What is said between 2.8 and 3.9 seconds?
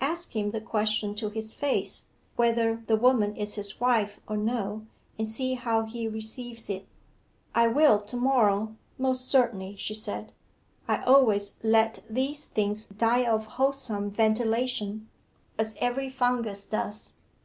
the woman is his